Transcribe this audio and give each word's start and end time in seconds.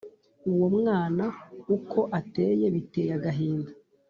Uwo 0.51 0.67
mwana 0.77 1.25
uko 1.75 1.99
ateye 2.19 2.65
biteye 2.75 3.11
agahinda 3.17 3.71